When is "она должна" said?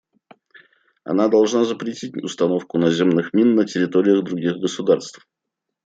1.03-1.63